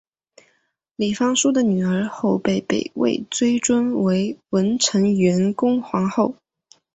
[0.95, 6.33] 李方叔的女儿后被北魏追尊为文成元恭皇后。